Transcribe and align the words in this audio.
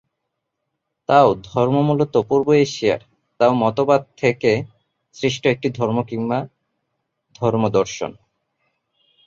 তাও 1.09 1.29
ধর্ম 1.43 1.75
মূলত 1.81 2.13
পূর্ব 2.29 2.47
এশিয়ার 2.57 3.01
তাও 3.39 3.53
মতবাদ 3.53 4.01
থেকে 4.17 4.51
সৃষ্ট 5.15 5.43
একটি 5.47 5.67
ধর্ম 5.69 5.97
কিংবা 6.03 6.39
ধর্ম-দর্শন। 7.35 8.11